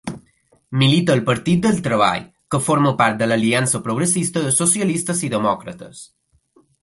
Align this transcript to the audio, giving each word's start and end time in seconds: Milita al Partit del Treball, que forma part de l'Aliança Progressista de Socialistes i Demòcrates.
Milita 0.81 1.11
al 1.15 1.19
Partit 1.27 1.59
del 1.65 1.75
Treball, 1.87 2.23
que 2.55 2.61
forma 2.69 2.95
part 3.03 3.19
de 3.21 3.29
l'Aliança 3.29 3.83
Progressista 3.89 4.45
de 4.47 4.55
Socialistes 4.61 5.21
i 5.27 5.29
Demòcrates. 5.35 6.01